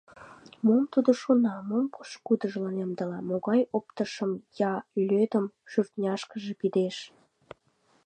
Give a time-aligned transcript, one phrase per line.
[0.65, 4.31] Мом тудо шона, мом пошкудыжлан ямдыла, могай оптышым
[4.71, 4.73] я
[5.07, 6.97] лӧдым шӱртняшыже пидеш?